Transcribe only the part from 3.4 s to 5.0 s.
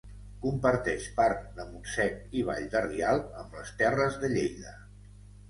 amb les Terres de Lleida.